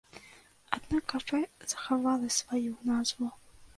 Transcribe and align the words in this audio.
Аднак 0.77 1.03
кафэ 1.11 1.41
захавала 1.73 2.33
сваю 2.39 2.73
назву. 2.93 3.29